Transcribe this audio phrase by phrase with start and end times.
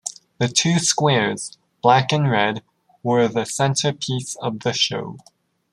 [0.39, 2.63] The two squares, Black and Red,
[3.03, 5.17] were the centerpiece of the show.